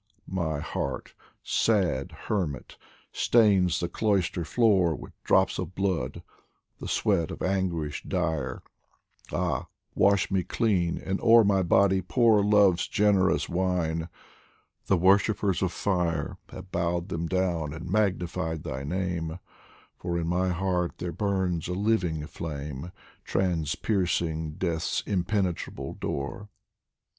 My 0.27 0.59
heart, 0.59 1.13
sad 1.43 2.11
hermit, 2.25 2.75
stains 3.11 3.79
the 3.79 3.87
cloister 3.87 4.43
floor 4.43 4.95
With 4.95 5.13
drops 5.23 5.59
of 5.59 5.75
blood, 5.75 6.23
the 6.79 6.87
sweat 6.87 7.29
of 7.29 7.43
anguish 7.43 8.01
dire; 8.01 8.63
Ah, 9.31 9.67
wash 9.93 10.31
me 10.31 10.41
clean, 10.41 10.97
and 10.97 11.21
o'er 11.21 11.43
my 11.43 11.61
body 11.61 12.01
pour 12.01 12.43
Love's 12.43 12.87
generous 12.87 13.47
wine! 13.47 14.09
the 14.87 14.97
worshippers 14.97 15.61
of 15.61 15.71
fire 15.71 16.37
Have 16.49 16.71
bowed 16.71 17.09
them 17.09 17.27
down 17.27 17.71
and 17.71 17.87
magnified 17.87 18.65
my 18.65 18.83
name, 18.83 19.37
For 19.99 20.17
in 20.17 20.27
my 20.27 20.49
heart 20.49 20.97
there 20.97 21.11
burns 21.11 21.67
a 21.67 21.73
living 21.73 22.25
flame, 22.25 22.91
Transpiercing 23.23 24.53
Death's 24.57 25.03
impenetrable 25.05 25.93
door. 25.93 26.49